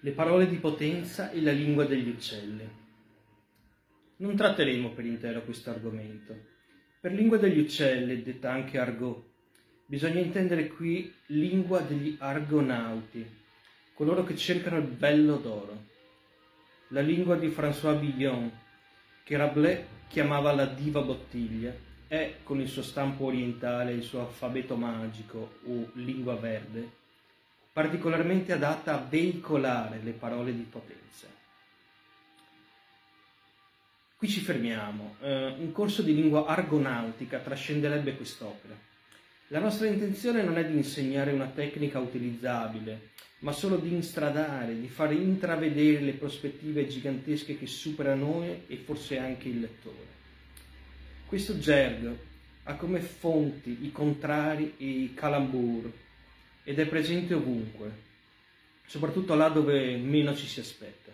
le 0.00 0.10
parole 0.12 0.48
di 0.48 0.56
potenza 0.56 1.30
e 1.32 1.40
la 1.42 1.50
lingua 1.50 1.84
degli 1.84 2.08
uccelli. 2.08 2.68
Non 4.18 4.36
tratteremo 4.36 4.90
per 4.90 5.04
intero 5.04 5.42
questo 5.42 5.70
argomento. 5.70 6.36
Per 7.00 7.12
lingua 7.12 7.36
degli 7.36 7.58
uccelli, 7.58 8.22
detta 8.22 8.52
anche 8.52 8.78
argot, 8.78 9.24
bisogna 9.86 10.20
intendere 10.20 10.68
qui 10.68 11.12
lingua 11.26 11.80
degli 11.80 12.16
argonauti, 12.18 13.26
coloro 13.94 14.22
che 14.22 14.36
cercano 14.36 14.78
il 14.78 14.86
bello 14.86 15.36
d'oro. 15.36 15.86
La 16.88 17.00
lingua 17.00 17.36
di 17.36 17.48
François 17.48 17.98
Villon, 17.98 18.50
che 19.24 19.36
Rabelais 19.36 19.84
chiamava 20.08 20.52
la 20.52 20.66
diva 20.66 21.00
bottiglia, 21.00 21.74
è, 22.06 22.36
con 22.44 22.60
il 22.60 22.68
suo 22.68 22.82
stampo 22.82 23.26
orientale 23.26 23.90
e 23.90 23.96
il 23.96 24.02
suo 24.02 24.20
alfabeto 24.20 24.76
magico 24.76 25.58
o 25.64 25.90
lingua 25.94 26.36
verde, 26.36 26.96
particolarmente 27.78 28.52
adatta 28.52 28.94
a 28.94 29.06
veicolare 29.08 30.00
le 30.02 30.10
parole 30.10 30.52
di 30.52 30.66
potenza. 30.68 31.28
Qui 34.16 34.28
ci 34.28 34.40
fermiamo. 34.40 35.14
Eh, 35.20 35.54
un 35.58 35.70
corso 35.70 36.02
di 36.02 36.12
lingua 36.12 36.46
argonautica 36.46 37.38
trascenderebbe 37.38 38.16
quest'opera. 38.16 38.76
La 39.50 39.60
nostra 39.60 39.86
intenzione 39.86 40.42
non 40.42 40.58
è 40.58 40.66
di 40.66 40.74
insegnare 40.74 41.30
una 41.30 41.46
tecnica 41.46 42.00
utilizzabile, 42.00 43.10
ma 43.40 43.52
solo 43.52 43.76
di 43.76 43.92
instradare, 43.92 44.76
di 44.76 44.88
far 44.88 45.12
intravedere 45.12 46.00
le 46.00 46.14
prospettive 46.14 46.88
gigantesche 46.88 47.56
che 47.56 47.66
supera 47.66 48.16
noi 48.16 48.64
e 48.66 48.76
forse 48.78 49.18
anche 49.18 49.50
il 49.50 49.60
lettore. 49.60 50.06
Questo 51.26 51.56
gergo 51.60 52.18
ha 52.64 52.74
come 52.74 52.98
fonti 52.98 53.84
i 53.84 53.92
contrari 53.92 54.74
e 54.78 54.84
i 54.84 55.14
calambur, 55.14 55.92
ed 56.68 56.78
è 56.78 56.86
presente 56.86 57.32
ovunque, 57.32 57.90
soprattutto 58.86 59.34
là 59.34 59.48
dove 59.48 59.96
meno 59.96 60.36
ci 60.36 60.46
si 60.46 60.60
aspetta. 60.60 61.10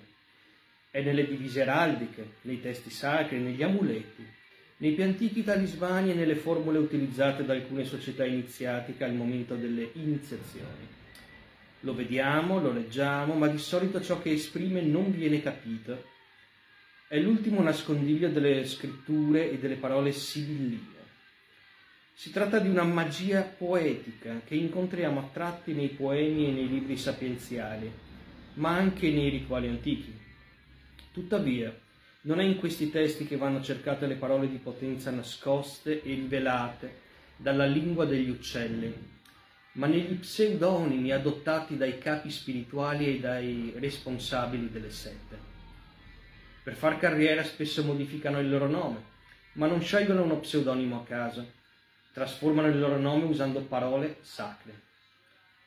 È 0.91 1.01
nelle 1.01 1.29
divise 1.29 1.63
araldiche, 1.63 2.39
nei 2.41 2.61
testi 2.61 2.91
sacri, 2.91 3.39
negli 3.39 3.63
amuleti, 3.63 4.27
nei 4.79 4.95
più 4.95 5.05
antichi 5.05 5.45
talismani 5.45 6.11
e 6.11 6.15
nelle 6.15 6.35
formule 6.35 6.79
utilizzate 6.79 7.45
da 7.45 7.53
alcune 7.53 7.85
società 7.85 8.25
iniziatiche 8.25 9.05
al 9.05 9.15
momento 9.15 9.55
delle 9.55 9.91
iniziazioni. 9.93 10.89
Lo 11.83 11.95
vediamo, 11.95 12.59
lo 12.59 12.73
leggiamo, 12.73 13.35
ma 13.35 13.47
di 13.47 13.59
solito 13.59 14.03
ciò 14.03 14.21
che 14.21 14.33
esprime 14.33 14.81
non 14.81 15.13
viene 15.13 15.41
capito. 15.41 16.03
È 17.07 17.17
l'ultimo 17.21 17.63
nascondiglio 17.63 18.29
delle 18.29 18.67
scritture 18.67 19.53
e 19.53 19.59
delle 19.59 19.77
parole 19.77 20.11
sibilline. 20.11 20.94
Si 22.17 22.31
tratta 22.31 22.61
di 22.61 22.69
una 22.69 22.85
magia 22.85 23.43
poetica 23.43 24.41
che 24.45 24.55
incontriamo 24.55 25.19
a 25.19 25.29
tratti 25.33 25.73
nei 25.73 25.89
poemi 25.89 26.47
e 26.47 26.53
nei 26.53 26.69
libri 26.69 26.97
sapienziali, 26.97 27.91
ma 28.55 28.71
anche 28.71 29.11
nei 29.11 29.31
rituali 29.31 29.67
antichi. 29.67 30.17
Tuttavia, 31.11 31.77
non 32.23 32.39
è 32.39 32.45
in 32.45 32.57
questi 32.57 32.89
testi 32.89 33.27
che 33.27 33.37
vanno 33.37 33.61
cercate 33.61 34.07
le 34.07 34.15
parole 34.15 34.49
di 34.49 34.59
potenza 34.59 35.11
nascoste 35.11 36.03
e 36.03 36.15
rivelate 36.15 37.01
dalla 37.37 37.67
lingua 37.67 38.05
degli 38.05 38.31
uccelli, 38.31 38.95
ma 39.73 39.89
negli 39.89 40.15
pseudonimi 40.15 41.11
adottati 41.11 41.77
dai 41.77 41.99
capi 41.99 42.31
spirituali 42.31 43.09
e 43.09 43.19
dai 43.19 43.73
responsabili 43.77 44.71
delle 44.71 44.91
sette. 44.91 45.37
Per 46.63 46.75
far 46.75 46.97
carriera 46.97 47.43
spesso 47.43 47.83
modificano 47.83 48.39
il 48.39 48.49
loro 48.49 48.69
nome, 48.69 49.03
ma 49.55 49.67
non 49.67 49.83
scelgono 49.83 50.23
uno 50.23 50.39
pseudonimo 50.39 51.01
a 51.01 51.05
caso 51.05 51.63
trasformano 52.15 52.69
il 52.69 52.79
loro 52.79 52.97
nome 52.97 53.25
usando 53.25 53.61
parole 53.63 54.19
sacre. 54.21 54.83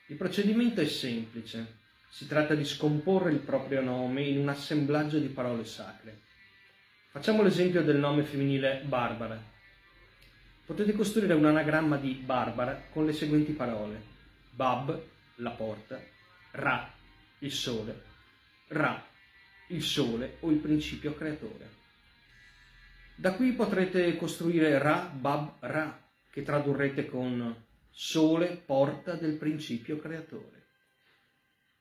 Il 0.06 0.16
procedimento 0.16 0.80
è 0.80 0.88
semplice, 0.88 1.76
si 2.10 2.26
tratta 2.26 2.56
di 2.56 2.64
scomporre 2.64 3.32
il 3.32 3.40
proprio 3.40 3.82
nome 3.82 4.24
in 4.24 4.40
un 4.40 4.48
assemblaggio 4.48 5.20
di 5.20 5.28
parole 5.28 5.66
sacre. 5.66 6.22
Facciamo 7.12 7.44
l'esempio 7.44 7.84
del 7.84 7.98
nome 7.98 8.24
femminile 8.24 8.82
Barbara. 8.86 9.38
Potete 10.66 10.94
costruire 10.94 11.34
un 11.34 11.46
anagramma 11.46 11.98
di 11.98 12.14
Barbara 12.14 12.82
con 12.92 13.06
le 13.06 13.12
seguenti 13.12 13.52
parole. 13.52 14.02
Bab, 14.50 15.02
la 15.36 15.52
porta, 15.52 16.02
Ra, 16.52 16.90
il 17.40 17.52
sole, 17.52 18.04
Ra, 18.70 19.06
il 19.68 19.84
sole 19.84 20.38
o 20.40 20.50
il 20.50 20.60
principio 20.60 21.14
creatore. 21.14 21.70
Da 23.16 23.34
qui 23.34 23.52
potrete 23.52 24.16
costruire 24.16 24.78
Ra, 24.78 25.12
Bab, 25.14 25.56
Ra, 25.60 26.06
che 26.38 26.44
tradurrete 26.44 27.08
con 27.08 27.66
sole 27.90 28.62
porta 28.64 29.16
del 29.16 29.38
principio 29.38 29.98
creatore. 29.98 30.66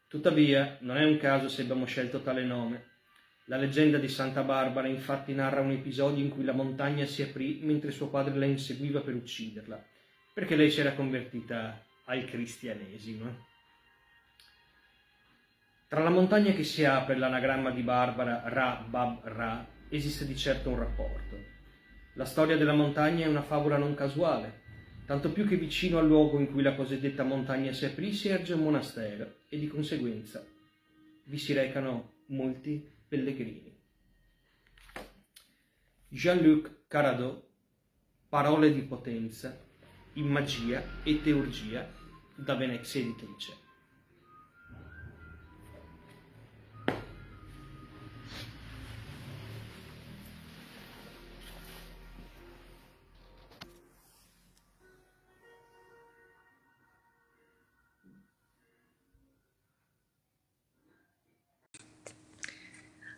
Tuttavia, 0.08 0.78
non 0.80 0.96
è 0.96 1.04
un 1.04 1.18
caso 1.18 1.46
se 1.46 1.60
abbiamo 1.60 1.84
scelto 1.84 2.22
tale 2.22 2.42
nome. 2.42 2.92
La 3.48 3.58
leggenda 3.58 3.98
di 3.98 4.08
Santa 4.08 4.42
Barbara 4.42 4.88
infatti 4.88 5.34
narra 5.34 5.60
un 5.60 5.72
episodio 5.72 6.24
in 6.24 6.30
cui 6.30 6.42
la 6.42 6.54
montagna 6.54 7.04
si 7.04 7.20
aprì 7.20 7.60
mentre 7.64 7.90
suo 7.90 8.08
padre 8.08 8.34
la 8.38 8.46
inseguiva 8.46 9.02
per 9.02 9.14
ucciderla, 9.14 9.84
perché 10.32 10.56
lei 10.56 10.70
si 10.70 10.80
era 10.80 10.94
convertita 10.94 11.84
al 12.06 12.24
cristianesimo. 12.24 13.44
Tra 15.86 16.02
la 16.02 16.08
montagna 16.08 16.52
che 16.52 16.64
si 16.64 16.82
apre 16.82 17.12
e 17.12 17.18
l'anagramma 17.18 17.72
di 17.72 17.82
Barbara 17.82 18.40
Ra 18.46 18.86
Bab 18.88 19.22
Ra 19.22 19.68
esiste 19.90 20.24
di 20.24 20.34
certo 20.34 20.70
un 20.70 20.78
rapporto. 20.78 21.55
La 22.16 22.24
storia 22.24 22.56
della 22.56 22.74
montagna 22.74 23.24
è 23.24 23.28
una 23.28 23.42
favola 23.42 23.78
non 23.78 23.94
casuale, 23.94 24.62
tanto 25.06 25.30
più 25.30 25.46
che 25.46 25.56
vicino 25.56 25.98
al 25.98 26.06
luogo 26.06 26.38
in 26.38 26.50
cui 26.50 26.62
la 26.62 26.74
cosiddetta 26.74 27.22
montagna 27.22 27.72
si 27.72 27.84
aprì 27.84 28.12
si 28.12 28.28
erge 28.28 28.54
un 28.54 28.62
monastero 28.62 29.40
e 29.48 29.58
di 29.58 29.68
conseguenza 29.68 30.44
vi 31.26 31.38
si 31.38 31.52
recano 31.52 32.22
molti 32.26 32.88
pellegrini. 33.08 33.74
Jean-Luc 36.08 36.86
Caradot, 36.88 37.44
Parole 38.28 38.72
di 38.72 38.82
potenza, 38.82 39.58
in 40.14 40.26
magia 40.26 40.82
e 41.02 41.20
teurgia, 41.22 41.88
da 42.34 42.54
Venezia 42.54 43.00
Editrice. 43.00 43.65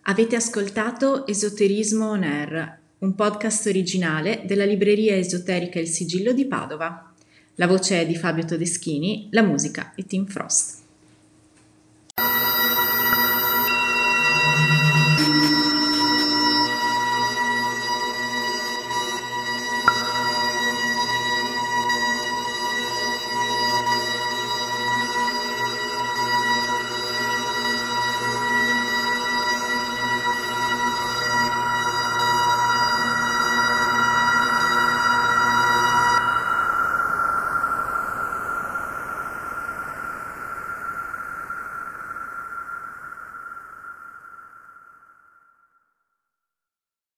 Avete 0.08 0.36
ascoltato 0.36 1.26
Esoterismo 1.26 2.08
On 2.08 2.22
Air, 2.22 2.78
un 3.00 3.14
podcast 3.14 3.66
originale 3.66 4.40
della 4.46 4.64
libreria 4.64 5.14
esoterica 5.14 5.78
Il 5.80 5.86
Sigillo 5.86 6.32
di 6.32 6.46
Padova. 6.46 7.12
La 7.56 7.66
voce 7.66 8.00
è 8.00 8.06
di 8.06 8.16
Fabio 8.16 8.46
Todeschini, 8.46 9.28
la 9.32 9.42
musica 9.42 9.92
è 9.94 10.02
Tim 10.06 10.24
Frost. 10.24 10.87